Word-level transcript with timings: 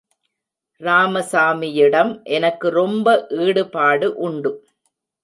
ராமசாமியிடம் 0.81 2.09
எனக்கு 2.37 2.69
ரொம்ப 2.69 3.05
ஈடுபாடு 3.39 4.09
உண்டு. 4.19 4.53